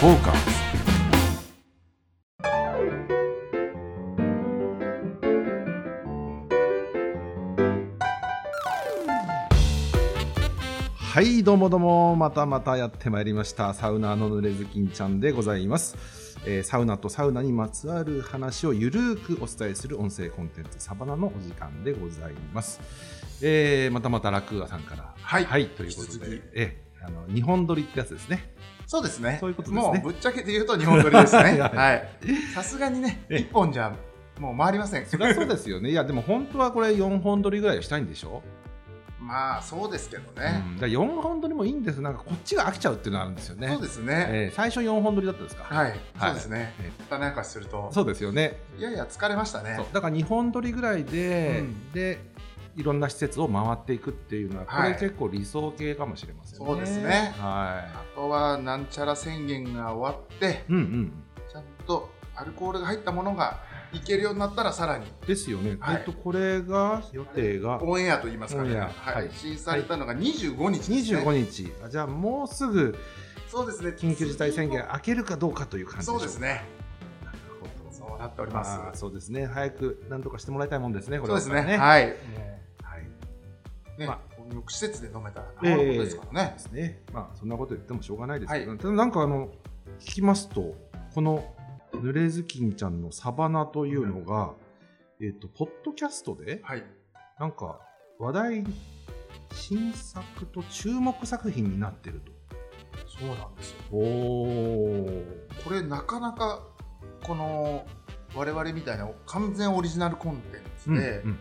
[0.00, 0.60] フォーカス
[10.96, 12.16] はいどうもどうも。
[12.16, 13.74] またまたやってまいりました。
[13.74, 22.80] サウナーのぬれずきんちゃんでございます、えーサウナとサウナにまつわる話をゆるーくお伝えする音声コンテンツサバナのお時間でございます、
[23.42, 25.14] えーまたまた楽アさんから。
[25.20, 25.66] はい。
[25.66, 26.40] ということで。
[26.54, 28.52] えーあの日本撮りってやつですね
[28.90, 29.36] そうですね。
[29.40, 31.42] そういうことですねもうぶっちゃけて言うと日本撮りですね。
[31.44, 32.08] はいはい。
[32.52, 33.92] さすがにね、え一本じゃ
[34.40, 35.06] もう回りません。
[35.06, 38.42] そりゃそうですよねいやでも本当はこれ4本撮りぐらいはしたいんでしょ？
[39.20, 40.50] まあそうですけどうね。
[40.66, 44.26] ん、だから4本撮りもいいんですなんかこっちが飽きちゃうっていうのがあるんですよねそうですね。
[44.30, 45.64] えー最初4本撮りだったんですか？
[45.72, 45.90] はい。
[45.90, 46.90] はいそうですねえ。
[47.10, 49.86] 種明かしすると、そうですよねいやいや疲れましたねそう。
[49.92, 52.18] だから2本撮りぐらいで、うんで
[52.76, 56.66] いろんな施設を回っていくっていうのはこはいれ結構理想形かもしれませんね。
[56.66, 60.72] そうですねはあとはなんちゃら宣言が終わって、い。
[60.72, 61.12] うんうん。
[61.50, 63.60] ちゃんとアルコールが入ったものが
[63.92, 65.76] いけるようになったらさらにですよね。
[65.80, 68.76] はいえっとこれが予定がオンエアと言いますかね。
[68.76, 69.28] ははいい。
[69.28, 71.20] 配信されたのが25日ですね。
[71.20, 71.72] 25日。
[71.84, 72.96] あじゃあもうすぐ
[73.50, 73.90] そうですね。
[73.98, 76.38] 緊急事態宣言明けるかどうかという感じそうです。
[76.38, 76.62] ね。
[77.24, 79.00] なるほどそうなっております。
[79.00, 79.46] そうですね。
[79.46, 81.18] 早く何とかしてもらいたいもんですね。
[81.18, 81.76] これそうですね。
[81.76, 82.14] はい。
[83.98, 84.18] ね、まあ
[84.68, 86.58] 施設で飲めたらえなるほどですからねで。
[86.58, 87.02] すね。
[87.12, 89.48] まあそんなこと言ってもしょうがないですけど、はただなんかあの
[90.00, 90.74] 聞きますと
[91.14, 91.54] この
[91.92, 94.52] 濡れずきんちゃんのサバナというのが、
[95.20, 96.84] えっ、とポッドキャストではい。
[97.38, 97.80] なんか
[98.18, 98.64] 話題
[99.52, 102.32] 新作と注目作品になってると。
[103.06, 103.76] そうなんですよ。
[103.92, 105.24] おお。
[105.64, 106.62] これなかなか
[107.24, 107.86] この
[108.34, 111.38] 我々みたいな完全オリジナルコンテンツで、うんこ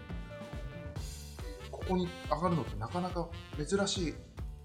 [1.89, 4.13] こに上がるのってなかなか珍しい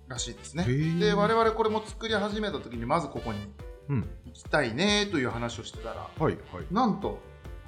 [0.08, 3.38] らしいですねで我々これも作り始めた時にまずここに
[3.88, 4.00] うん。
[4.26, 6.66] 行きたいねという話をしてたらはいはい。
[6.70, 7.18] なんと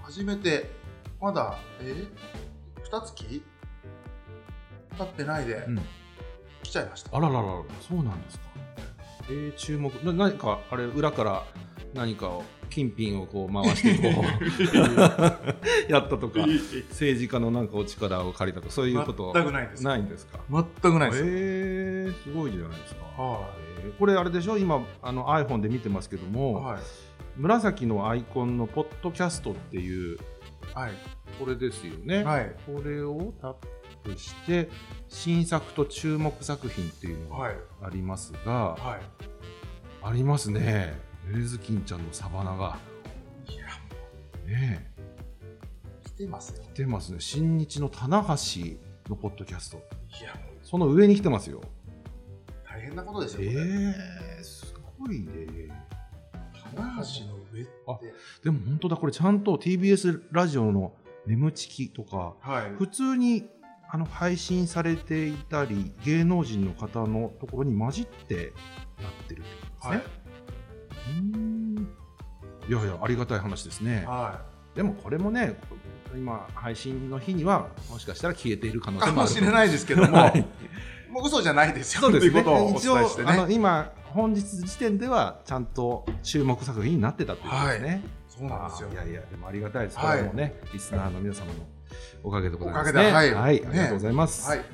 [0.03, 0.71] 始めて
[1.21, 2.05] まだえ
[2.85, 3.43] 2月経
[5.03, 5.81] ってないでうん。
[6.63, 7.17] 来ちゃいました。
[7.17, 8.45] あららららそうなんですか。
[9.29, 11.45] えー、注目な何かあれ裏から
[11.95, 14.23] 何かを金品をこう回してこ
[15.89, 16.41] う やったとか
[16.91, 19.85] 政治家のなんかお力を借りたとかそういうこと全くないです。
[19.85, 20.39] ないんですか？
[20.51, 21.23] 全くないです。
[21.27, 23.05] えー、すごいじゃないですか。
[23.23, 23.49] は
[23.81, 24.59] えーこれあれでしょ？
[24.59, 26.31] 今あの iPhone で見てますけどい。
[26.31, 26.81] も、はい。
[27.37, 30.19] 紫のアイコンのポッドキャストっていう
[30.75, 30.93] はい。
[31.39, 32.25] これですよね。
[32.25, 32.55] はい。
[32.67, 33.55] これをタッ
[34.03, 34.69] プして
[35.09, 37.57] 新作と注目作品っていうのがはい。
[37.83, 39.27] ありますが、はい。
[40.03, 40.99] ありますね。
[41.29, 42.79] エレズキンちゃんのサバナが。
[43.49, 43.67] いや、
[44.47, 44.93] ね
[46.05, 46.67] 来てますよえ。。
[46.73, 47.21] 来てますね。
[47.21, 48.79] 新日の棚橋
[49.09, 49.79] のポッドキャスト。
[50.21, 51.63] いや、もうその上に来てますよ。
[52.65, 53.51] 大変なことですえよ。
[53.51, 55.69] これー、すごいね。
[56.75, 58.15] 棚橋の上って。
[58.45, 60.95] でも本当だ、これちゃんと TBS ラジオの
[61.27, 62.71] 眠ちきとか、はい。
[62.79, 63.49] 普通に
[63.89, 69.51] あの配信されていたり、芸能人の方のところに混じってやってるって
[69.81, 70.05] ことですね。
[70.07, 70.26] うーん
[72.69, 74.05] いやいや、ありがたい話ですね。
[74.07, 74.41] は
[74.75, 75.59] でもこれもね、
[76.15, 79.01] 今、配信の日には、もしかしたら消えている可能い。
[79.01, 80.47] 性もあるかもしれないですけども、はい
[81.09, 82.03] もう嘘じゃないですよ。
[82.03, 82.33] そうですね。
[82.33, 83.55] ということをお伝え一応、あのね。
[83.55, 88.05] 今、本日時点では、ちゃんと注目作品になってたということですね。
[88.29, 88.95] そうなんですよい。
[88.95, 89.99] やいや、でもありがたいです。
[89.99, 91.53] はいこれもね、リスナーの皆様の
[92.23, 93.01] おかげでございます、ね。
[93.01, 94.51] おかげではいはい、ねありがとうございます。
[94.51, 94.65] はい。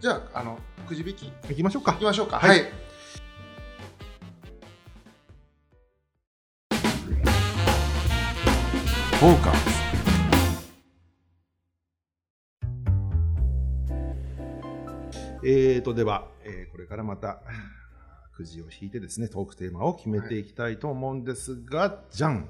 [0.00, 2.04] じゃあ、あの、くじ引き行きましょうかいき。
[2.04, 2.38] ましょうか。
[2.40, 2.87] はい
[9.20, 9.78] フォーカス。
[15.44, 17.40] えーと、では、えーこれからまた、
[18.36, 22.48] くじを引いてですね、トークテーマを決めていきたいと思うんですが、じゃん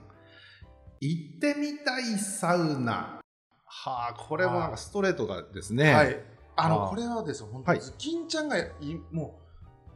[1.00, 3.20] 行ってみたいサウナ。
[3.64, 5.92] はあ、これもなんかストレートがですね。
[5.94, 6.16] はい。
[6.56, 8.70] あの、これはですよ、本はい当ズキンちゃんがい
[9.10, 9.40] も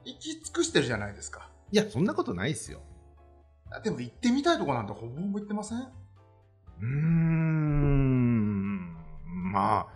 [0.04, 1.50] う、行き尽くしてるじゃないですか。
[1.70, 2.80] いや、そんなことないですよ。
[3.70, 5.88] あでも行ってみたいとこなんてほぼほぼ行ってません？
[6.82, 8.78] うーん、
[9.52, 9.86] まあ、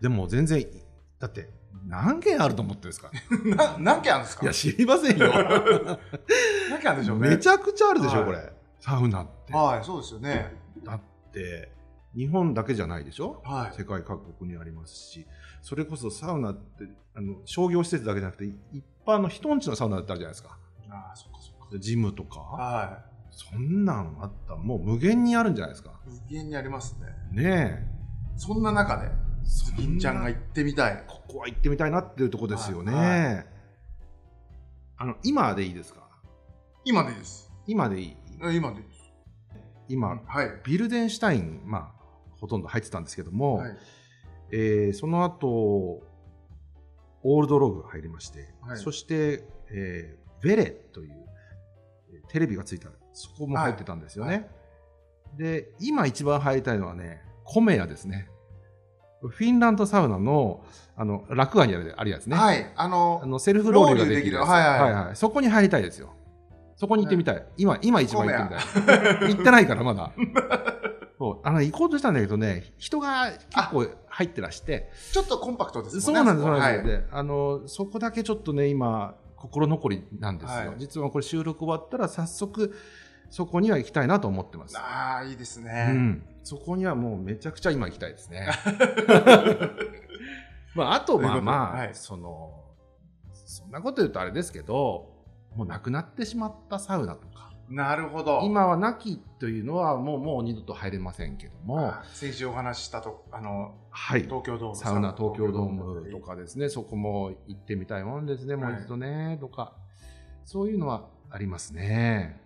[0.00, 0.64] でも全然、
[1.18, 1.50] だって、
[1.86, 3.10] 何件あると思ってるんですか？
[3.56, 4.44] な何件あるんですか？
[4.44, 5.28] いや、知りませんよ。
[6.70, 7.30] 何件あるんでしょうね。
[7.30, 8.52] めちゃくちゃあるでしょ、はいこれ。
[8.80, 9.52] サウナって。
[9.52, 10.54] はい、そうですよね。
[10.84, 11.00] だっ
[11.32, 11.72] て、
[12.14, 13.42] 日本だけじゃないでしょ？
[13.44, 13.76] はい。
[13.76, 15.26] 世界各国にありますし、
[15.62, 16.84] それこそサウナって、
[17.14, 20.56] あの商業施設だけじゃなくて、一般の人んちのサウナだってあるじゃないですか。
[20.90, 21.66] ああ、そっかそっか。
[21.72, 22.40] でジムとか。
[22.40, 26.00] はそんなんあったらもう無限にあるんじゃないですか。
[26.06, 26.10] い。
[26.10, 26.96] 無限にあります
[27.32, 27.42] ね。
[27.42, 27.86] ね
[28.36, 29.10] そんな中で、え。
[29.44, 31.04] ズキンちゃんがそ行ってみたい。
[31.06, 32.92] ここは行ってみたいなっていうところですよね。
[32.92, 33.46] はい
[35.02, 36.06] あの今でいいですか？
[36.84, 37.50] 今でいいです。
[37.66, 38.16] 今でいい？
[38.44, 39.00] え今でいいです。
[39.88, 40.60] 今、はい。
[40.64, 42.02] ビルデンシュタイン、まあ、
[42.38, 43.76] ほとんど入ってたんですけども、はい。
[44.52, 46.02] えーその後、
[47.22, 51.12] オールドログが入りまして、はいそして、えーベレという
[52.12, 54.32] えーテレビがついた、そこも入ってたんですよね。
[54.32, 54.46] はい
[55.36, 58.28] で、今一番入りたいのはね、コメヤですね。
[59.20, 60.64] フィンランドサウナの
[60.96, 62.36] あの落外にあるあるやつね。
[62.36, 62.72] はい。
[62.74, 66.14] あのあのセルフロウリュができるやつロウリュできるはいはいそこに入りたいですよ。
[66.76, 67.46] そこに行ってみたい。
[67.58, 69.34] 今、今一番行ってみたい。
[69.34, 70.12] 行ってないから、まだ。
[71.18, 76.02] そうあの行こうとしたんだけどね、人が結構入ってらして、ちょっとコンパクトですね。
[76.02, 77.68] そうなんです、そうなんです、はいであの。
[77.68, 80.56] そこだけちょっとね、今、心残りなんですよ。
[80.58, 82.76] はい実はこれ収録終わったら、早速、
[83.30, 84.76] そこには行きたいなと思ってます。
[84.78, 85.86] ああ、いいですうね。
[85.92, 88.48] ん、そこにはもうめちゃくちゃ今行きたいですね。
[90.74, 92.64] まあ、あとまあまあ、はいその
[93.32, 95.10] そんなこと言うとあれですけど
[95.56, 98.40] もうなくなってしまったサウナとかなるほど。
[98.42, 104.76] 今はなきというのはもうもう二度と入れませんけどもあ先週お話ししたと、あの、はい東京ドーム。
[104.76, 109.74] サウナ東京ドームとかですねそこも行ってみたいもんですねもうはい一度ね、とか
[110.44, 112.40] そういうのはありますね。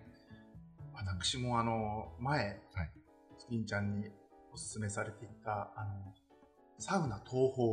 [0.93, 2.91] 私もあの、前、はい
[3.37, 4.09] スキンちゃんに
[4.53, 6.13] おすすめされていた、あの、
[6.79, 7.67] サウナ東宝、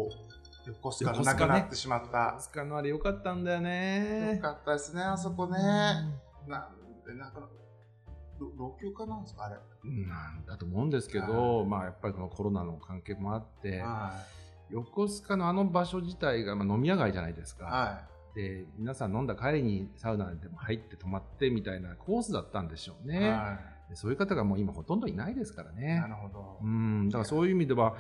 [0.67, 2.39] 横須賀のなくなってしまった。
[2.41, 4.39] スカのあれ良かったんだよよね。
[4.43, 5.59] かったですね、あそこね。
[6.47, 7.41] なんで、なんか、
[8.39, 9.57] ろ老朽化なんですか、あれ？
[10.07, 14.15] なんだと思うんですけど、まあやっぱりこのコロナの関係もあって、は
[14.71, 17.61] 横須賀のあの場所自体が、まあ、飲み屋街じゃないですい。
[17.61, 18.01] か、は
[18.35, 23.09] で皆さん飲んだ帰りにサウナでも入って泊まってみたいなコースだったんでしょうい。
[23.13, 23.59] ね、は
[23.91, 25.75] でそういう方がもう今ほとんどいないですからい。
[25.77, 26.67] ねなるほどう。
[26.67, 27.95] んだからそういう意味では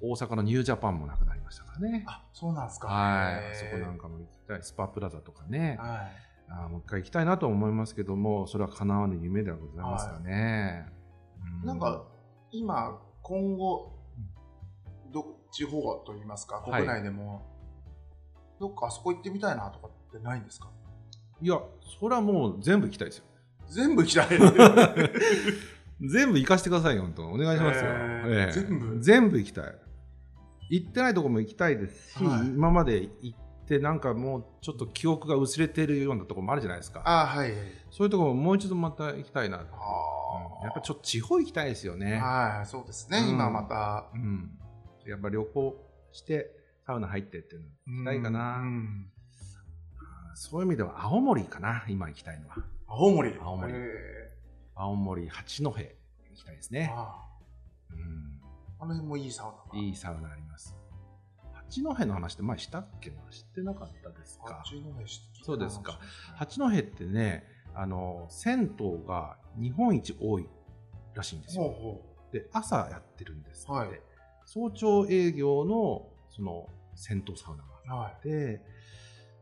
[0.00, 2.88] 大阪のニュージャパンもなくなりましたからねあ、そうなんですか。
[2.88, 6.12] はいあそこなんかも行きたいスパプラザとかねはい。
[6.48, 10.86] あーもう一回行きたいなと思いますけどもそれは叶わぬ夢ではございますかね、
[11.62, 12.04] うなんか、
[12.52, 13.92] 今、今後、
[15.12, 16.82] ど地方といいますか、はい。
[16.82, 17.42] 国内でも、
[18.60, 20.70] どっかあそこ行ってみたいなとかってないんですか？
[21.42, 21.60] いや
[22.00, 23.24] それはもう全部行きたいですよ。
[23.68, 24.28] 全部行きたい。
[26.00, 27.26] 全部行かしてくださいよ、本当。
[27.28, 27.90] お願いしますよ。
[27.90, 28.28] へー。
[28.28, 28.52] ええ。
[28.52, 29.00] 全部？
[29.00, 29.74] 全部行きたい。
[30.70, 32.46] 行ってないとこも行きたいですし、はい。
[32.48, 37.02] 今まで行って、なんかもうちょっと記憶が薄れてるようなところもあるじゃないですか。
[37.04, 37.52] あはい。
[37.90, 39.58] そういうところももう一度また行きたいな。
[39.58, 39.66] うんあ
[40.64, 42.16] やっぱちょっと地方行きたいですよね。
[42.16, 44.06] はい、そうですね、うん今また。
[44.14, 44.58] うん。
[45.06, 45.76] やっぱ旅行
[46.12, 46.50] して、
[46.86, 48.58] サウナ入ってっていうの行きたいかな。
[48.58, 49.10] うん
[50.38, 52.56] そういう意味では青森かな、今行きたいのは。
[52.86, 53.34] 青森。
[53.40, 53.76] 青森へ
[54.74, 55.74] 青森八戸行
[56.34, 56.92] きたいですね。
[56.94, 57.24] ーあ
[57.90, 58.40] うん
[58.78, 59.78] あの辺もいいサウナが。
[59.86, 60.76] いいサウナあります。
[61.68, 63.10] 八戸の話って前したっけ？
[63.10, 64.62] な知ってなかったですか？
[64.64, 65.20] 八戸市。
[65.34, 65.98] ってそうですか。
[66.36, 70.48] 八戸ってね、あの、銭湯が日本一多い
[71.14, 71.72] らしいんですほうよ。
[71.72, 72.02] ほ
[72.32, 73.72] で、朝やってるんですって。
[73.72, 74.00] はい。
[74.44, 78.00] 早朝営業の、その、銭湯サウナがう。
[78.00, 78.12] はい。
[78.12, 78.62] あって、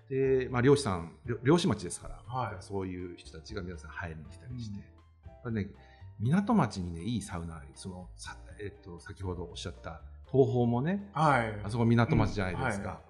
[0.09, 2.56] で、まあ、漁師さん、漁漁師町ですから、はい。
[2.61, 4.81] そういう人たちが皆さん入りに来たりして、
[5.43, 5.70] これね、
[6.20, 10.00] 港町にね、いいサウナあり、その、さえっと、先ほどおっしゃった
[10.34, 11.54] 東宝もね、はい。
[11.62, 12.84] あそこ港町じゃないですか。
[12.84, 13.00] うんは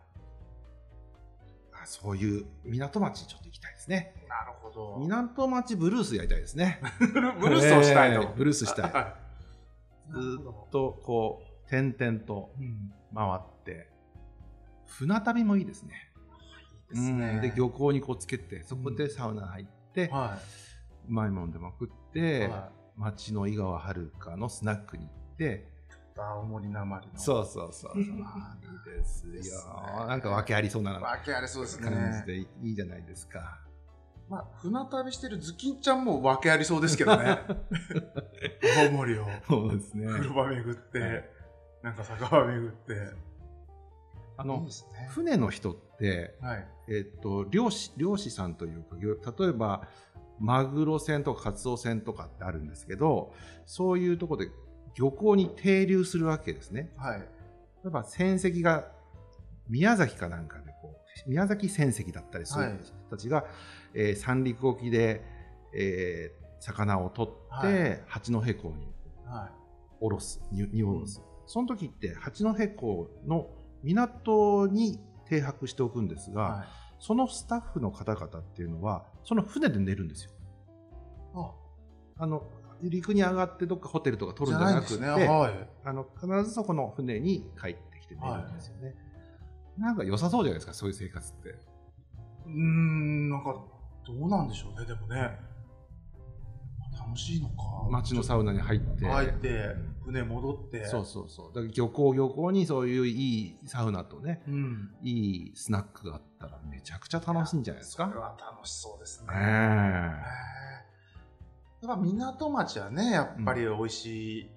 [1.83, 4.15] あそういう港町にちょっと行きたいですね。
[4.29, 4.97] なるほど。
[4.99, 6.81] 港町ブルースやりたいですね。
[7.41, 8.23] ブルースをしたいと。
[8.23, 8.93] えーブルースしたい。
[8.93, 9.17] は
[10.11, 12.65] ずーっとこう、点々とい。
[12.65, 13.91] うん回って、
[14.87, 16.13] 船旅もいいですね。
[16.91, 20.39] いいですねうんで、漁港にこうつけて、そこでサウナ入って、は
[21.09, 22.13] うまいもんでも食っい。
[22.13, 25.74] て、は町の井川遥のスナックに行って、い
[26.17, 27.19] 青森なまりの。
[27.19, 27.99] そうそうそう。
[27.99, 28.07] い い
[28.87, 29.35] ですよ。
[30.01, 32.25] ねなんか訳ありそうなわけありそうです感じね。
[32.27, 33.61] でいいじゃないですか。
[34.29, 37.41] まあ、船旅してるズキンちゃんもわけありそうですけどね。
[38.87, 40.07] 青森をそうですね。
[40.07, 41.31] 風呂場巡っはいて、
[41.83, 43.13] なんか酒場巡って。
[44.37, 44.71] あのね。
[45.11, 46.69] 船の人って、はい。
[46.89, 49.89] えっと漁師漁師さんというか例えば
[50.39, 53.33] マグロ船とかカツオ船とかってあるんですけど
[53.67, 54.51] そういうところで
[54.97, 57.21] 漁港に停留するわけですねはい。
[57.21, 57.27] 例
[57.87, 58.89] えば船籍が
[59.69, 60.95] 宮崎かなんかでこ
[61.27, 63.45] う宮崎船籍だったりするはい人たちが、
[63.95, 65.23] えー三陸沖で、
[65.75, 68.89] えー魚を取って、はい八戸港に
[69.27, 69.51] は
[70.01, 73.51] 下ろす荷荷を下ろす、その時って八戸港の
[73.83, 74.99] 港に
[75.29, 76.33] 停泊しておくんですい。
[76.33, 76.67] が、はい。
[76.99, 80.31] そのスタッフの方々っていうのは、その船で寝るんですよ。
[81.35, 82.45] あ、あの
[82.91, 85.09] 陸に上がってどっかホテルとか取るんじゃなくて、ね。
[85.09, 85.69] はい。
[85.85, 88.95] あの必ずそこの船に帰ってきて寝るんですよね。
[89.79, 91.49] なんか良さそうじゃないですか、そういう生活って。
[92.47, 93.65] うーん、なんか、
[94.07, 95.39] どうなんでしょうね、でもね。
[96.97, 97.89] 楽しいのか。
[97.91, 99.75] 町のサウナに入って入って、
[100.05, 100.87] 船戻って。
[100.87, 104.91] そうそうそうだから漁港漁港にそういういいサウナとねうん。
[105.03, 105.11] い
[105.49, 109.29] いスナックがあったらめちゃくちゃ楽しいんじゃないですそれかは楽しそうですね。
[109.33, 110.74] えへえ
[111.87, 114.51] やっぱ港町はね、やっぱり美味しい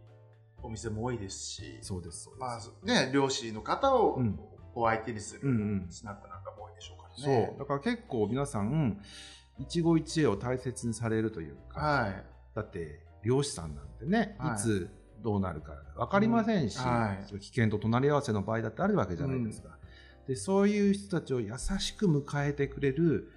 [0.62, 1.64] お店も多いですし。
[1.80, 4.40] え、そうですそうです、まあね、漁師の方をうん。
[4.80, 5.42] お相手にする
[5.90, 7.34] スナックなんかも多いでしょうからそう。
[7.34, 7.56] ね。
[7.58, 9.02] だから結構皆さん
[9.58, 12.26] 一期一会を大切にされるというか、はい。
[12.54, 14.54] だって漁師さんなんてね、はい。
[14.54, 14.92] い、つ
[15.24, 16.84] どうなるか分かりませんし、うん。
[16.84, 17.24] はい。
[17.28, 19.70] そう危険と隣り合わせの場合だってあるわけじゃないですか、
[20.28, 23.32] でそういう人たちを優しく迎えてくれる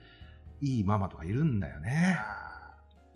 [0.60, 2.18] いいママとかいるんだよね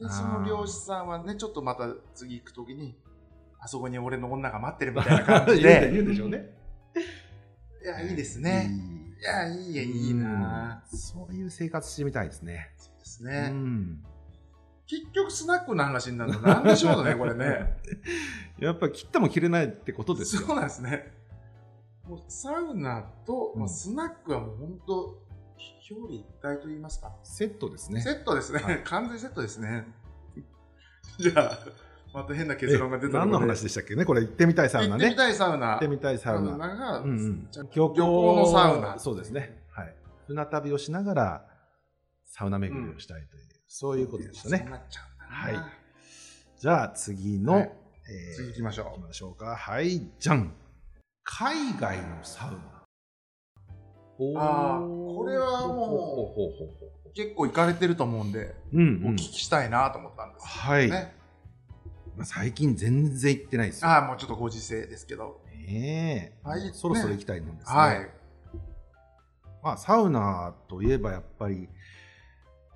[0.08, 2.96] で、その漁師さんはね、ちょっとまた次行くときに、
[3.58, 6.54] あそこに俺の女が待ってるみたいな感じで、 言うでしょうね
[7.82, 8.70] いや、いいですね。
[8.70, 10.82] いいや、いいや、いいな。
[10.92, 13.49] うんそういう生活してみたいですねそうですうね。
[13.49, 14.04] ん
[14.87, 17.78] 結局スナックの話になるのなんでしょうね、これね。
[18.61, 21.12] やっぱ切っても切れないってことですよそうなんですね。
[22.06, 25.24] もうサウナと、うんまあスナックはもう本当、
[25.90, 27.12] 表裏一体と言いますか？
[27.23, 29.87] セットですねセットですね、はい 完全セットですね。
[31.18, 31.59] じゃあ、
[32.12, 34.04] また変な結論が出たえ何の話でしたっけね？
[34.04, 35.71] これ行ってみたいサウナね行ってみたいサウナ。
[35.73, 38.99] 行ってみたいサウナが、うんうん漁漁港のサウナ。
[38.99, 39.62] そうですね。
[39.71, 39.94] はい。
[40.26, 41.47] 船旅をしながら
[42.25, 44.66] サウナ巡りをしたいという、そういうことでしたね。
[44.71, 45.30] なっちゃうんだな。
[45.37, 45.73] はい
[46.56, 47.62] じゃあ次の、はい
[48.09, 49.54] えー次行きましょう行きましょうか。
[49.56, 50.52] はい、じゃん。
[51.25, 52.74] 海外のサウナ。
[54.18, 56.35] おあーこれはも
[57.06, 61.14] う結構行かれてると思うんで、うんうんお聞きしたいなと思ったんですはい、ね。
[62.16, 63.88] まあ最近全然行ってないですよ。
[63.88, 65.40] ああ、もうちょっとご時世ですけど。
[65.66, 67.76] ねえ、はいそろそろ行きたいもんですね。
[67.76, 68.11] はい。
[69.62, 71.68] まあ、サウナといえばやっぱり、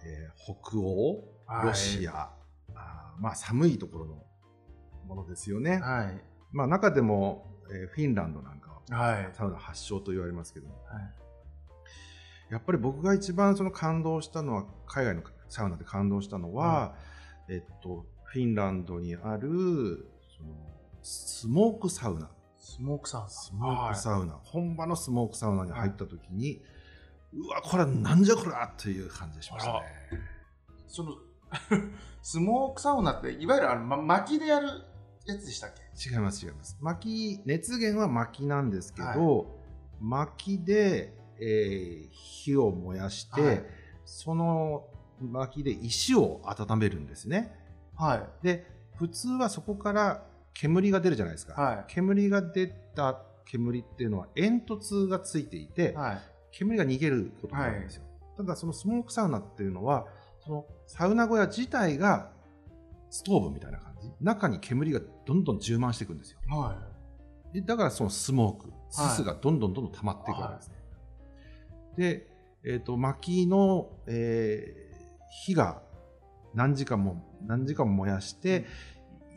[0.05, 2.31] えー北欧、はいロシア、
[2.75, 4.25] あーまあ、寒いところの
[5.07, 5.79] ものですよね。
[5.79, 6.23] はい。
[6.53, 9.29] まあ、中でも、えーフィンランドなんかははい。
[9.35, 11.13] サウナ発祥と言われますけども、はい
[12.51, 16.95] やっぱり僕が一番その感動したのは海外のサウナで感動したのは、
[17.49, 20.55] えっと、フィンランドにあるその
[21.03, 22.31] スモークサウナ。
[22.59, 23.29] スモークサウナ。
[23.29, 26.63] スモークサウナ、本場のスモークサウナに入った時に、
[27.33, 29.81] うわこれなんじゃこりゃっていう感じがしましたね。
[30.87, 31.17] その
[32.23, 34.69] スモークサウナっていわゆるあの、ま、薪でやる
[35.27, 36.11] やつでしたっけ？
[36.11, 36.77] 違います違います。
[36.81, 39.59] 薪熱源は薪なんですけど、
[40.01, 43.65] 薪で、えー火を燃やして、はい。
[44.05, 44.87] その
[45.21, 47.55] 薪で石を温めるんですね。
[47.95, 48.45] はい。
[48.45, 48.67] で
[48.97, 51.61] 普通はそこから煙が出るじゃないですか。
[51.61, 56.19] は煙が出た煙っていうのは煙突がついていて、いはい。
[56.51, 58.03] 煙が逃げることがあるんですよ、
[58.37, 60.07] ただそのスモークサウナっていうのは
[60.43, 62.31] そのサウナ小屋自体が
[63.11, 64.11] ストーブみたいな感じ。
[64.21, 66.39] 中に煙がどんどん充満していくんですよ。
[66.49, 66.77] は
[67.53, 70.77] でだからそのスモークすすがどんどんどんどん溜まっていくわけですね、
[71.99, 72.29] で、
[72.65, 74.89] えー、と薪の、えー
[75.31, 75.83] 火が
[76.55, 78.67] 何時間も何時間も燃やして、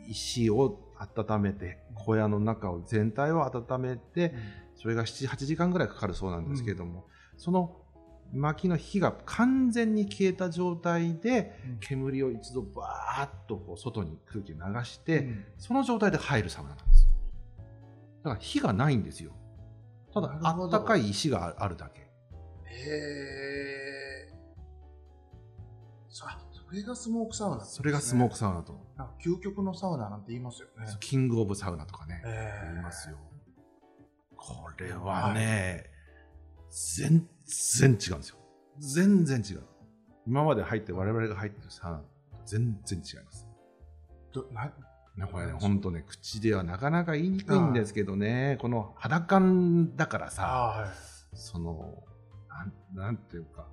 [0.08, 4.34] 石を温めて小屋の中を全体を温めて、
[4.76, 7.76] いそれが78時間ぐらいかかるそうなんですけれども、その
[8.32, 15.44] 薪の火が完全に消えた状態で煙を一度バーッとこう外に空気を流して、うん。
[15.58, 17.08] その状態で入るサウナなんです。
[18.24, 19.32] だから火がないんですよ。
[20.14, 22.01] ただあったかい石があるだけ
[22.72, 24.32] へえ
[26.08, 26.26] そ
[26.72, 27.56] それがスモークサウナ。
[27.58, 28.80] ね、それがスモークサウナと、
[29.22, 30.86] 究極のサウナなんて言いますよね。
[31.00, 33.18] キングオブサウナとかね、え言いますよ。
[34.36, 35.90] これはね、
[36.98, 37.28] 全
[37.78, 38.36] 然違うんですよ。
[38.78, 39.62] 全然違う。
[40.26, 42.04] 今まで入って我々が入ってるサウナと
[42.46, 43.46] 全然違います。
[44.32, 44.72] どな
[45.16, 50.90] ねこれね、本当ね、口ではなかなか言いにくいんですけどね、この肌感だからさ、あはい。
[51.34, 52.02] その、
[52.94, 53.66] なんていうか、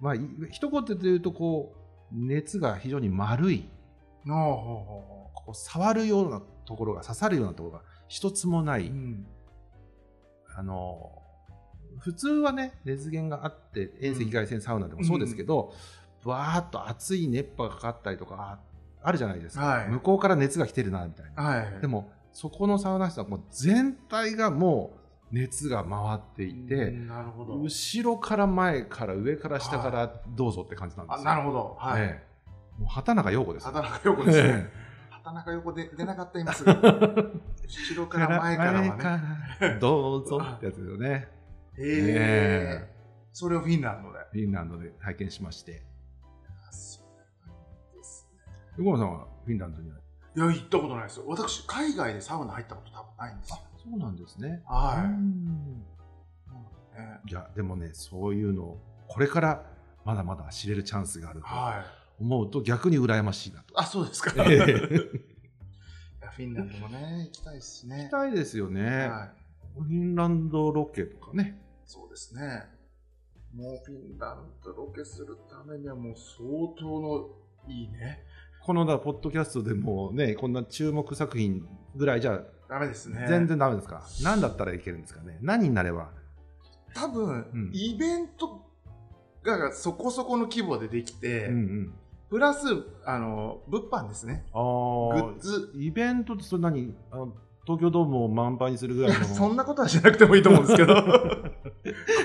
[0.00, 0.20] まあ、い
[0.50, 1.78] 一言で言うと、こう、
[2.12, 3.68] 熱が非常に丸い、
[4.26, 9.26] こう触るようなところが、刺さるようなところが一つもない、ううん。
[10.56, 11.22] あの、
[11.98, 15.74] 普通はね、熱源があって、遠赤外線サウナでもそうですけど、
[16.24, 18.58] わーっと熱い熱波がかかったりとか、あ
[19.02, 19.88] あるじゃないですか、はい。
[19.88, 21.42] 向こうから熱が来てるな、みたいな。
[21.42, 21.80] はい。
[21.80, 26.96] でもそこのサウナ室はもう全体がもう熱が回っていて、
[27.46, 31.30] 後ろから前から上から下からどうぞって感じなんですよ。
[31.30, 31.76] あなるほど。
[31.78, 32.22] はい、え
[32.78, 32.80] え。
[32.80, 33.64] もう畑中陽子です。
[33.66, 33.72] よ。
[33.72, 34.48] 畑中横ですね。
[34.48, 34.70] え
[35.10, 36.70] 畑中横で出なかった今すぐ。
[36.72, 36.80] 後
[37.96, 39.18] ろえから前からは
[39.60, 39.78] ね。
[39.80, 41.28] どうぞってやつですよね。
[41.76, 41.82] え。
[41.82, 42.98] ええ。
[43.32, 44.18] それをフィンランドで。
[44.32, 45.82] フィンランドで体験しまして。
[46.70, 48.38] そうなんですね。
[48.78, 49.96] 横野さんはフィンランドには？
[50.36, 51.24] いや、行ったことないですよ。
[51.26, 53.58] 私、海外でサウナ入ったこと多分ないんですよ。
[53.90, 54.62] そうなんですね。
[54.66, 55.04] は
[57.26, 57.30] い。
[57.30, 59.64] いや、でもね、そういうのを、これから
[60.04, 61.84] まだまだ知れるチャンスがあるとは
[62.18, 62.22] い。
[62.22, 63.78] 思うと、逆に羨ましいなと。
[63.80, 64.32] あ、そうですか。
[64.44, 64.60] ええい
[66.20, 68.10] やフィンランドもね、行きたいですね行き。
[68.10, 69.08] たいですよね。
[69.08, 69.80] はい。
[69.80, 71.60] フィンランドロケとかね。
[71.84, 72.64] そうですね。
[73.54, 77.28] もうフィンランドロケするためにはもう相当の
[77.68, 78.24] いいね。
[78.68, 83.24] このだポッドキャストでもね、こんな注目作品ぐらいじゃダメですね。
[83.26, 85.38] 全然ダメですか、何だったらいけるんですかね？
[85.40, 86.10] 何になれば？
[86.94, 88.60] 多分、うんイベント
[89.42, 91.94] がそこそこの規模でできて、うんうん
[92.28, 92.66] プラス、
[93.06, 94.44] あの、物販ですね。
[94.52, 95.72] あグーッズ。
[95.74, 97.32] イベントってそれ何あの
[97.64, 100.92] 東京ドームを満杯にするぐらいのそんなことはしなくてもいいと思うんですけど。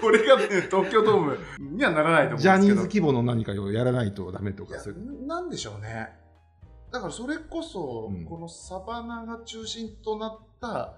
[0.01, 1.37] これがね、東京ドーム
[1.77, 2.39] にはならないと思うんですけど。
[2.39, 4.75] ジャニーズ規模の何かをやらないとダメとか
[5.25, 6.21] なんでしょうね。
[6.93, 8.23] だからそれこそ、うん。
[8.23, 10.93] このサバナが中心となった、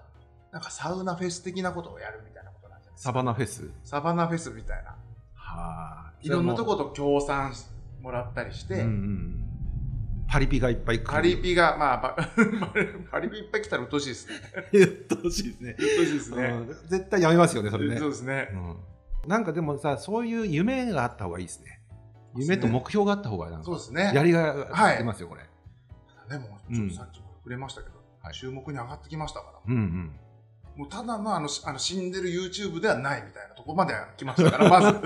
[0.52, 3.08] なんかサウナフェス的なことをやるみたいなことなんじゃないですか。
[3.08, 3.70] サバナフェス？
[3.82, 4.90] サバナフェスみたいな。
[5.32, 6.12] はあ。
[6.20, 7.64] いろんなとこと協賛し
[8.02, 9.42] もらったりして、うんうん
[10.28, 11.06] パリピがいっぱい来る。
[11.06, 12.16] パリピが、まあ、パ
[13.12, 14.34] パリピいっぱい来たらうっとうしいですね。
[14.72, 15.76] 言ってほしいですね。
[15.78, 16.42] うっとうしいですね。
[16.42, 16.88] うん。
[16.88, 17.96] 絶対やめますよねそれね。
[17.96, 18.48] そうですね。
[18.52, 18.76] うん。
[19.28, 21.80] なんかでもさそういう夢があった方がいいですね。
[22.36, 24.12] 夢と目標があった方がなんかそうですね。
[24.14, 24.52] やりが
[24.98, 25.42] 出ますよこれ、
[26.28, 28.34] でも、ちょっとさっきも触れましたけど、はい。
[28.34, 29.52] 注目に上がってきましたから。
[29.66, 30.16] うんうん。
[30.76, 34.98] もうただのあのしあの死んでる YouTube ではないみたいなとこまで来ましたから、 まず、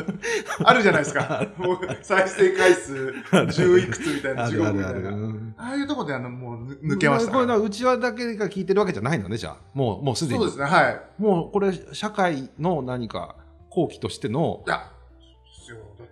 [0.65, 1.47] あるじゃないですか。
[1.57, 4.99] もう再生回数10いくつみたいな、あ15るあるある。
[4.99, 5.19] みたいな。
[5.19, 5.55] うん。
[5.57, 7.47] ああいうとこであのもうぬ抜けましたから。
[7.47, 9.57] これなうちわだけが聞いてるわけじゃないのねじゃあ。
[9.73, 10.41] もうもうすでに。
[10.41, 11.01] そうですね、はい。
[11.19, 13.37] もうこれ社会の何か
[13.69, 14.91] 後期としてのいや、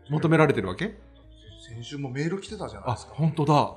[0.09, 0.97] 求められてるわけ？
[1.69, 3.15] 先週もメール来てたじゃないあですか。
[3.15, 3.75] 本当だ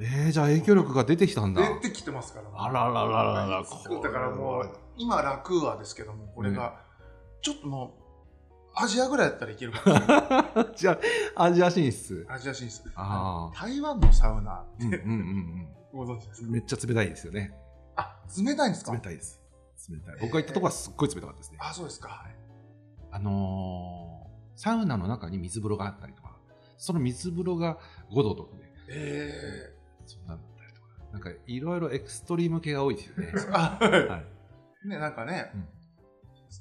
[0.00, 1.62] えー、じゃあ影響力が出てきたんだ。
[1.80, 2.46] 出てきてますから。
[2.54, 3.62] あららららら
[4.02, 6.80] だからもう、今楽はですけども、これが、
[7.42, 8.00] ちょっともう、
[8.74, 10.70] アジアぐらいだったらいけるか。
[10.76, 10.98] じゃ
[11.34, 12.24] あアジア進出。
[12.28, 12.90] アジア進出。
[12.94, 16.46] あ台湾のサウナってうんうんうんご存知ですか？
[16.46, 17.52] うんめっちゃ冷たいですよね。
[17.96, 18.92] あ、冷たいんですか？
[18.92, 19.40] 冷たいです。
[19.90, 20.16] 冷たい。
[20.20, 21.58] 僕が行ったとこはすっごい冷たかったですね。
[21.60, 22.24] あ、そうですか。
[23.10, 26.36] あのーサウナの中に水風呂があったりとか
[26.76, 27.78] その水風呂が
[28.12, 28.70] 5度とかね。
[28.90, 29.74] え
[30.10, 30.88] そんなのだったりとか。
[31.12, 33.32] なんかいろいろエクストリーム系が多いですよね。
[33.50, 34.08] はい。
[34.08, 34.88] はい。
[34.88, 35.68] ね、なんかね、うん。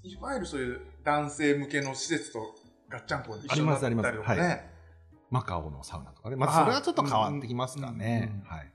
[0.04, 2.56] いわゆるそういう男性向けの施設と
[2.90, 4.70] ガッチャンコ一緒になったりとかありますありね。
[5.30, 8.72] マカオのサウナとかね、まあ、それはちょっと変わってきますかね、はい、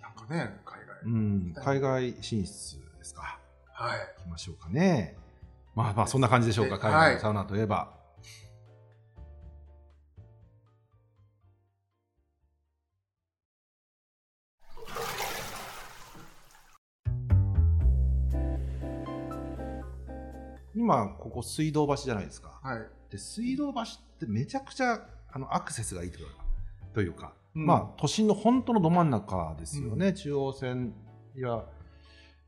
[0.00, 0.88] なんかね、海外。
[1.04, 3.38] うん、海外進出ですか。
[3.72, 3.98] はい。
[4.18, 5.16] 行きましょうかね。
[5.74, 6.76] まあまあそんな感じでしょうか。
[6.76, 7.97] で海外のサウナといえば、
[20.78, 22.86] 今ここ水道橋じゃないですかはい。
[23.10, 23.84] で水道橋っ
[24.20, 25.00] てめちゃくちゃ
[25.32, 26.32] あのアクセスがいいというか
[26.94, 30.94] というか、うんまあ都心の本当のど真ん中ですよね、中央線
[31.34, 31.64] や、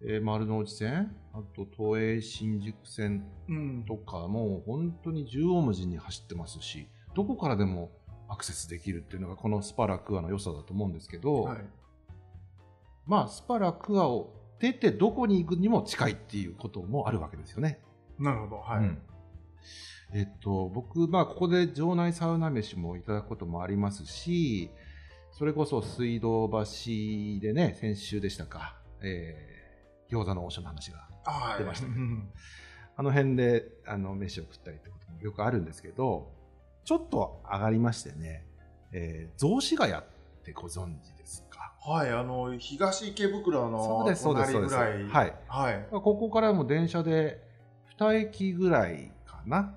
[0.03, 3.85] えー丸の内線あと都営新宿線うん。
[3.85, 7.91] とかも本当に縦横無尽に走ってますしどこからでも
[8.29, 11.59] アクセスできるっていうのがこのスパラクアの良さだと思うんですけど、はい。
[13.07, 17.81] まあスパラクアを出てどこに行くにも近いっていうこともあるわけですよね。
[18.21, 18.57] なるほど。
[18.57, 18.79] はい。
[18.81, 18.99] うん
[20.13, 24.71] えっと、僕、まあ、ここで場内サウナ飯もいただくこともありますし、
[25.31, 31.59] それこそ水道橋でね、先週でしたか、えー、餃子の王将の話が、あはい。
[31.61, 32.29] 出ましたねうん
[32.97, 36.33] あの辺であの飯を食ったりってこともよくあるんですけど、
[36.85, 38.45] ちょっと上がりましてね、
[38.91, 40.03] えー、雑司ヶ谷っ
[40.45, 41.73] てご存知ですか？
[41.89, 44.75] はい、あの、東池袋のそうです、そうです、そうです。
[44.75, 45.27] 隣ぐらい。
[45.27, 45.35] はい。
[45.47, 45.87] はい。
[45.93, 47.49] ここからも電車で
[48.01, 49.77] 2駅ぐらいかな。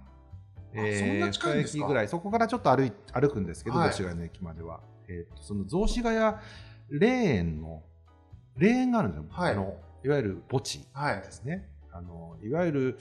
[0.74, 4.80] そんな近いんですか？2駅ぐらい、そこからちょっと歩い歩くんですけど、はい雑司ヶ谷の駅までは。
[5.08, 6.38] えーとその雑司ヶ谷
[6.90, 7.84] 霊園の、
[8.58, 9.26] 霊園があるんですよ。
[9.30, 11.32] はいあのいわゆる墓地はいで。
[11.32, 11.70] すね。
[11.92, 12.98] あのいわゆる、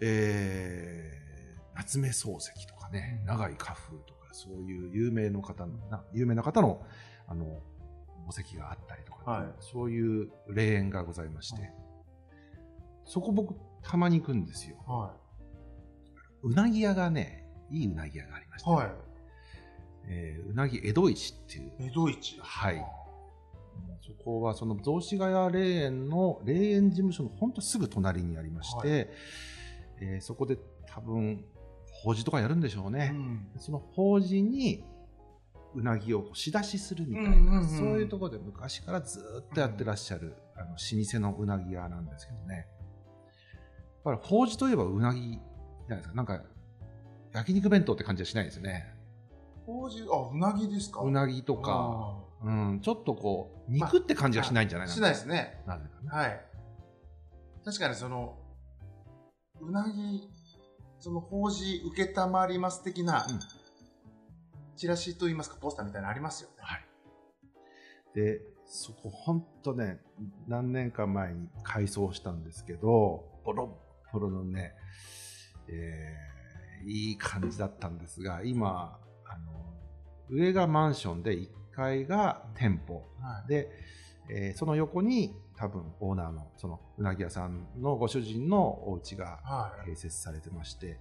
[0.00, 1.26] えー
[1.74, 6.80] 夏目漱石とかね、うん長井家風とか、そういう有名の方のな有名な方の
[7.28, 7.60] あの
[8.26, 11.70] 墓石があったりとか、はいそういう霊園がございまして、
[13.04, 13.54] そこ僕
[13.86, 14.76] たまに行くんですよ。
[14.86, 15.14] は
[16.42, 18.64] うなぎ屋がね、いいうなぎ屋がありましい。
[18.64, 18.90] て、はい。
[20.08, 22.38] えーうなぎ江戸市っていう、江戸市。
[22.40, 22.84] はい
[24.00, 28.94] そこはその雑司ヶ谷霊園の霊園事務所のほんとすぐ隣にありまして、は
[30.00, 31.44] えーそこで多分
[32.02, 33.48] 法事とかやるんでしょうね、うん。
[33.58, 34.84] その法事に
[35.74, 42.66] うなぎを仕出しするみたいな、うんうんうんそういうところで昔からずっとやってらっしゃる、あの老舗のうなぎ屋なんですけどね。
[44.06, 46.14] ぱり法事といえばうなぎじゃないですか。
[46.14, 46.42] なんか
[47.32, 48.94] 焼肉弁当って感じはしないですよね。
[49.66, 51.00] 麹あ、うなぎですか？
[51.02, 55.62] うなぎとか、あうん、ちょっとこう肉って感じがしないんじゃないーしないですね。
[55.66, 56.08] なぜかね。
[56.08, 56.40] はい。
[57.64, 58.38] 確かにその、
[59.60, 60.30] うなぎ、
[61.00, 63.40] その、法事受けたまります的な、うん
[64.76, 66.56] チラシといいますか、ポスターみたいなのありますよね。
[66.58, 66.84] はい。
[68.14, 70.00] で、そこ本当ね、
[70.46, 73.74] 何年か前に改装したんですけど、ボロ
[74.16, 74.74] ッボロのね、
[75.68, 76.26] えー
[76.88, 79.74] いい感じだったんですが、今、あの、
[80.28, 83.48] 上がマンションで1階が店舗はい。
[83.48, 83.70] で、
[84.28, 89.90] えーその横に多分オーナーの、そのうなぎ屋さんのご主人のお家がはい。
[89.92, 91.00] 併設されてまして、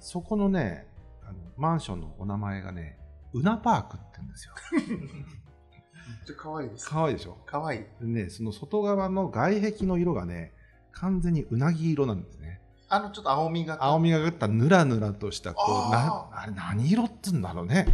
[0.00, 0.86] そこのね、
[1.24, 2.96] あのマンションのお名前がね、
[3.34, 4.54] うなパークって言うんですよ。
[4.88, 6.88] めっちゃ可愛いです。
[6.88, 7.36] かわいいでしょ？
[7.44, 7.84] 可愛い。
[8.00, 10.54] でね、その外側の外壁の色がね、
[11.00, 12.60] 完全にうなぎ色なんですね。
[12.88, 13.78] あの、ちょっと青みが。
[13.80, 17.86] 青みがかったぬらぬらとした、こう、なあ、あれ何色っつうんだろうね。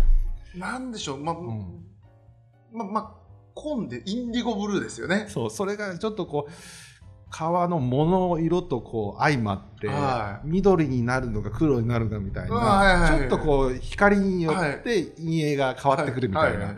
[0.54, 1.18] なんでしょう。
[1.18, 1.84] まあ、ん
[2.72, 3.10] ま、まあ、
[3.54, 5.26] 紺でインディゴブルーですよね。
[5.28, 6.52] そう、それがちょっとこう、
[7.34, 16.76] 皮の物色とこう相まって、はい緑になるのか黒になるのかみたいな、ちょっとこう光によって陰影が変わってくるみたいな、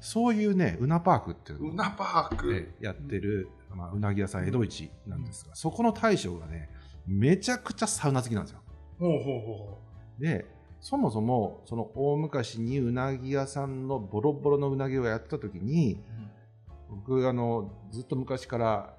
[0.00, 2.50] そういうねうなパークっていうのをうなパーク。
[2.50, 6.70] でやってる、まあ、うなぎ屋さん江戸市なんですが、そこの大将がね
[7.06, 8.60] めちゃくちゃサウナ好きなんですよ
[8.98, 9.78] ほうほうほ
[10.18, 10.46] で
[10.80, 16.02] そもそもその大昔にうなぎ屋さんのボロボロのうなぎをやってた時に
[16.90, 16.96] う。
[16.96, 18.94] 僕あのずっと昔から、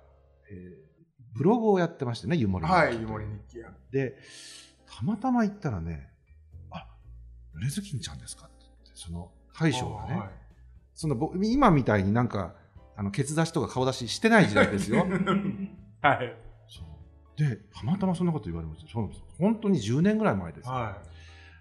[0.49, 0.91] えー
[1.34, 3.69] ブログをやってましてね湯守日記はい、湯守日記や。
[3.89, 4.17] で
[4.86, 6.10] たまたま行ったらね
[6.71, 6.86] 「あ
[7.55, 10.29] レズキンちゃんですか?」ってその大将がね、はい
[10.93, 12.53] その僕今みたいになんか
[12.95, 15.06] あのケツ出しとか顔出ししてない時代ですよ。
[16.01, 16.36] はい。
[17.38, 18.91] でたまたまそんなこと言われました。
[18.91, 19.23] そうなんです。
[19.39, 20.65] 本当に10年ぐらい前です。
[20.65, 21.01] よ、は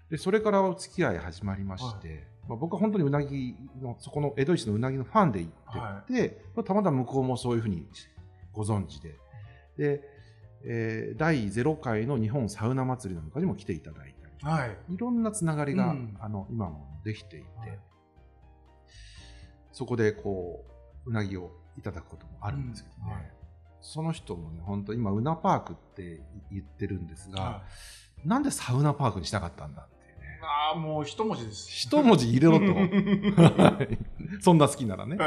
[0.09, 7.87] でそれからお付き合い始まりまして、まあ、僕は本当にうなぎのそこの江戸市のうなぎのファンで行ってて、たまたま向こうもそういうふうに
[8.51, 9.17] ご存知で。
[9.77, 10.01] で、
[10.63, 14.33] えー第0回の日本サウナ祭りなんかにも来ていただいたり。
[14.41, 14.45] い。
[14.45, 14.77] はい。
[14.93, 16.17] いろんなつながりが、うん。
[16.19, 17.79] あの今もできていて、はい。
[19.71, 20.65] そこでこ
[21.05, 23.11] ううなぎをいただくこともあるんですけどね、うん。
[23.13, 23.31] はい。
[23.81, 27.63] その人もね本当今うなパークって言ってるんですが、は
[28.25, 30.39] なんでサウナパークにしたかったんだっていうね。
[30.43, 31.67] ああ、もう一文字です。
[31.69, 32.65] 一文字入れろと。
[33.41, 33.97] は はい。
[34.41, 35.15] そんな好きならね。
[35.15, 35.19] い。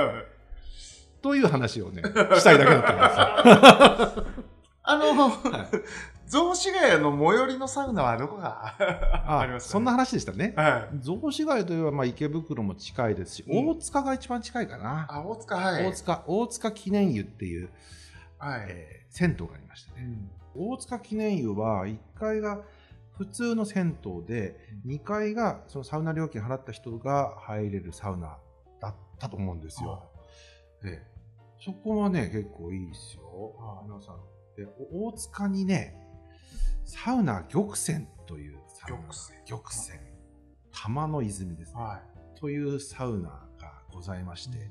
[1.22, 4.26] という話をねしたいだけだったんですよ。
[4.86, 5.66] あの、はい
[6.26, 8.74] 雑司ヶ谷の最寄りのサウナはどこが？
[9.26, 10.54] あありますか、そんな話でしたね。
[10.56, 10.98] はい。
[11.00, 13.68] 雑司ヶ谷といえばまあ池袋も近いですし、うん。
[13.68, 15.86] 大塚が一番近いかな、あ、大塚、はい。
[15.86, 17.70] 大塚大塚記念湯っていう、
[18.38, 18.66] はい。
[18.68, 20.08] えー銭湯がありましたね、
[20.56, 20.70] うん。
[20.72, 22.62] 大塚記念湯は1階が
[23.16, 28.38] 普通の銭湯で2階がそのサウナ料金払った人が入れるサウナ
[28.80, 30.02] だったと思うんですよ、
[30.82, 31.00] で
[31.64, 33.22] そこはね結構いいですよ、
[33.56, 34.16] はい皆さん。
[34.56, 35.96] でお大塚にね
[36.84, 38.96] サウナ玉泉というサウナ。
[38.98, 39.38] 玉泉。
[39.46, 39.98] 玉泉。
[40.72, 41.96] 玉の泉ですね、は
[42.36, 42.38] い。
[42.38, 44.70] というサウナがございまして、